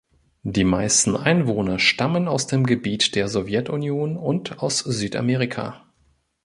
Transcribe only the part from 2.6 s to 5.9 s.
Gebiet der Sowjetunion und aus Südamerika.